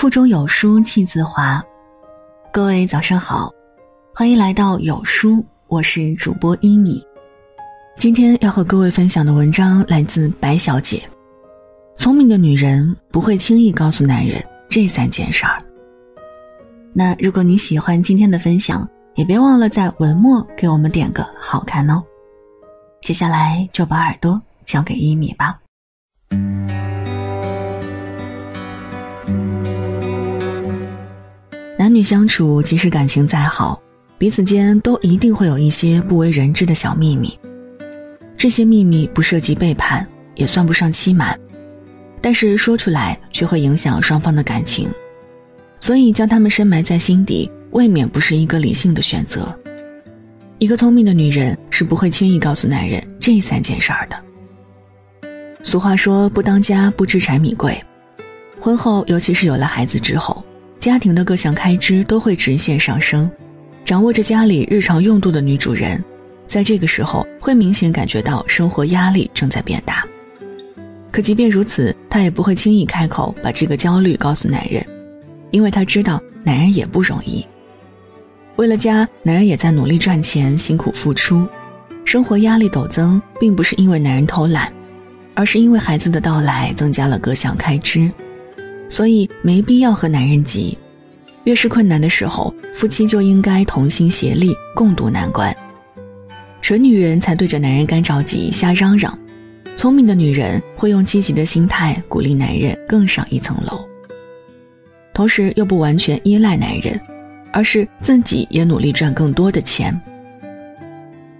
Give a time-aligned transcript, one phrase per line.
[0.00, 1.62] 腹中有书气自华。
[2.50, 3.52] 各位早上好，
[4.14, 7.04] 欢迎来到有书，我是主播一米。
[7.98, 11.06] 今天要和各位分享的文章来自白小姐。
[11.98, 15.62] 聪明的女人不会轻易告诉男人这三件事儿。
[16.94, 22.02] 那如果你喜欢今天的分享，也别忘了在文末给我们点个好看哦。
[23.02, 25.60] 接下来就把耳朵交给一米吧。
[31.90, 33.82] 男女相处，即使感情再好，
[34.16, 37.36] 彼此间都一定会有一些不为人知的小秘密。
[38.36, 41.36] 这些秘密不涉及背叛，也算不上欺瞒，
[42.20, 44.88] 但是说出来却会影响双方的感情，
[45.80, 49.52] 所以将他们深埋在心底，未免不是一个理性的选择。
[50.58, 54.16] 一个聪明的女人是不会轻易告诉男人这三件事儿的。
[55.64, 57.82] 俗话说：“不当家不知柴米贵。”
[58.62, 60.40] 婚后，尤其是有了孩子之后。
[60.80, 63.30] 家庭的各项开支都会直线上升，
[63.84, 66.02] 掌握着家里日常用度的女主人，
[66.46, 70.06] 在这个时候会明显感觉到生活压力正在变大。
[71.10, 74.82] 可即便如此，她也不会轻易开口把这个焦虑告诉男人，
[75.50, 77.46] 因为她知道男人也不容易。
[78.56, 81.46] 为了家，男人也在努力赚钱，辛苦付出，
[82.06, 84.72] 生活压力陡增，并不是因为男人偷懒，
[85.34, 88.10] 而是因为孩子的到来增加了各项开支。
[88.90, 90.76] 所以没必要和男人急，
[91.44, 95.56] 越是困难的时候，夫妻就应该同心协力，共度难关。
[96.60, 99.18] 蠢女人才对着男人干着急瞎嚷嚷，
[99.76, 103.82] 聪明的女人会用积极的心态鼓励男人更上一层楼。
[105.14, 107.00] 同时又不完全依赖男人，
[107.52, 109.98] 而是自己也努力赚更多的钱。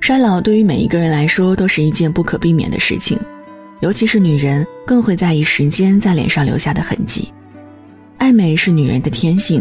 [0.01, 3.19] 衰老对于每一个人来说都是一件不可避免的事情，
[3.81, 7.29] 尤其是女人更会在意时间在脸上留下的痕迹。
[8.31, 9.61] 爱美是女人的天性，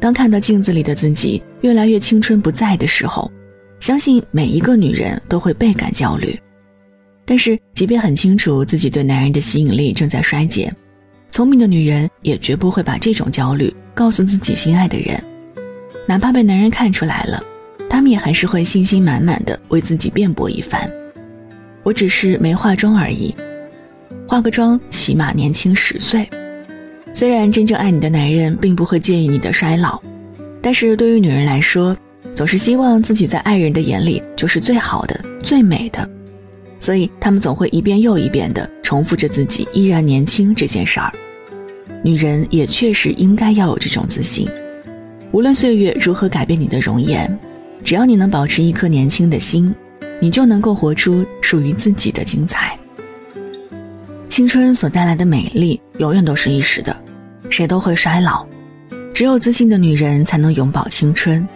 [0.00, 3.30] 当看到镜子里的自己越来越青春不在的时候，
[3.80, 6.34] 相信每一个女人都会倍感焦虑。
[7.26, 10.74] 但是，即便很清楚自己对男人的吸引力正在衰减，
[11.30, 15.22] 聪明的女人也绝不会把这种焦虑告诉自己心爱的人，
[16.06, 17.44] 哪怕被男人看出来了，
[17.90, 20.90] 他们也还是会信心满满的为自己辩驳一番。
[21.82, 23.34] 我只是没化妆而已，
[24.26, 26.26] 化个妆起码年轻十岁。
[27.18, 30.00] 虽然真正爱你的男人并不会介意你的衰老，
[30.62, 31.96] 但是对于女人来说，
[32.32, 36.08] 总是希望自己在爱人的眼里就是最好的、最美的，
[36.78, 41.12] 所以他们总会一遍又一遍地重复着自己依然年轻这件事儿。
[42.04, 44.48] 女人也确实应该要有这种自信，
[45.32, 47.36] 无论岁月如何改变你的容颜，
[47.82, 49.74] 只要你能保持一颗年轻的心，
[50.20, 52.78] 你就能够活出属于自己的精彩。
[54.28, 56.96] 青春所带来的美丽永远都是一时的，
[57.50, 58.46] 谁都会衰老，
[59.14, 61.46] 只有自信的女人才能永葆青春。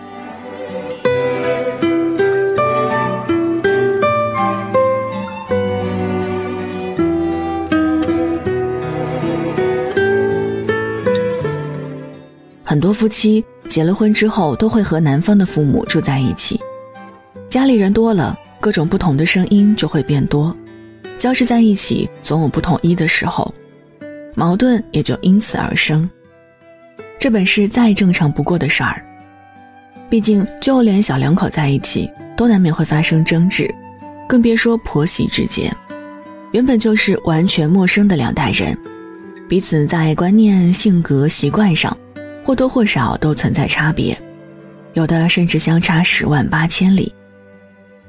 [12.65, 16.59] 很多夫妻结了婚之后都会和男方的父母住在一起，
[17.51, 20.57] 家里人多了，各种不同的声音就会变多。
[21.19, 23.55] 交织在一起，总有不统一的时候，
[24.35, 26.09] 矛盾也就因此而生。
[27.19, 29.05] 这本是再正常不过的事儿，
[30.09, 33.73] 毕竟就连小两口在一起，都难免会发生争执，
[34.29, 35.75] 更别说婆媳之间，
[36.51, 38.77] 原本就是完全陌生的两代人，
[39.49, 41.97] 彼此在观念、性格、习惯上，
[42.43, 44.17] 或多或少都存在差别，
[44.95, 47.15] 有的甚至相差十万八千里。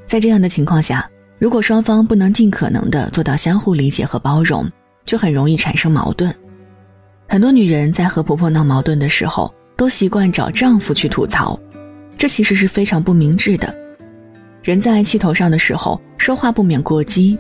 [0.08, 1.10] 在这样的情况下。
[1.40, 4.66] 如果双方不能尽可能的做到相互理解和包容，
[5.06, 6.34] 就很容易产生矛盾。
[7.28, 11.59] 很多女人在和婆婆闹矛盾的时候，都习惯找丈夫去吐槽，
[12.18, 13.74] 这其实是非常不明智的。
[14.62, 17.38] 人在气头上的时候，说话不免过激。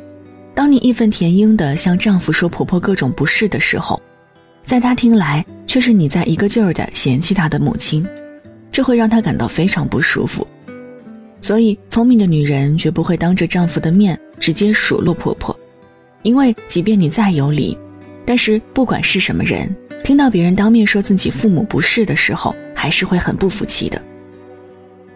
[0.55, 4.01] 当你义愤填膺的向丈夫说婆婆各种不是的时候，
[4.63, 8.05] 在他听来却是你在一个劲儿的嫌弃他的母亲，
[8.71, 10.45] 这会让他感到非常不舒服。
[11.41, 15.57] 所以，聪明的女人绝不会当着丈夫的面直接数落婆婆，
[16.23, 17.77] 因为即便你再有理，
[18.25, 19.73] 但是不管是什么人，
[20.03, 24.01] 听到别人当面说自己父母不是的时候，还是会很不服气的。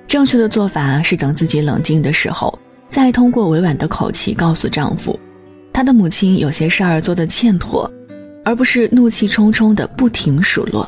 [0.08, 2.58] 正确的做法是等自己冷静的时候，
[2.88, 5.20] 再通过委婉的口气告诉丈夫，
[5.74, 7.92] 他的母亲有些事儿做的欠妥，
[8.46, 10.88] 而不是怒气冲冲的不停数落。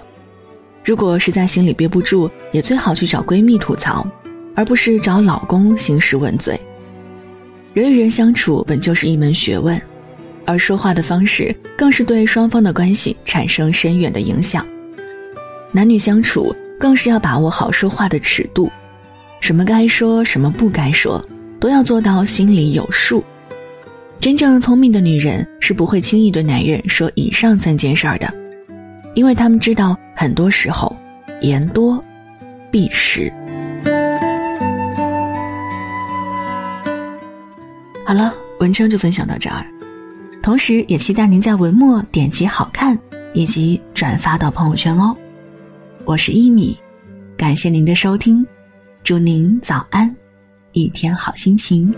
[0.85, 4.07] 如果实在心里憋不住，也最好去找闺蜜吐槽。
[4.55, 6.59] 而不是找老公兴师问罪。
[7.73, 9.81] 人与人相处本就是一门学问，
[10.49, 14.65] 而说话的方式更是对双方的关系产生深远的影响。
[15.71, 18.67] 男女相处更是要把握好说话的尺度，
[19.41, 21.23] 什么该说，什么不该说，
[21.59, 23.23] 都要做到心里有数。
[24.19, 28.33] 真正聪明的女人是不会轻易对男人说以上三件事儿的，
[29.13, 30.97] 因为他们知道很多时候
[31.41, 32.03] 言多
[32.71, 33.31] 必失。
[38.03, 39.63] 好了，文章就分享到这儿，
[40.41, 42.97] 同时也期待您在文末点击好看
[43.33, 45.15] 以及转发到朋友圈哦。
[46.05, 46.77] 我是一米，
[47.37, 48.45] 感谢您的收听，
[49.03, 50.15] 祝您早安，
[50.71, 51.93] 一天好心情。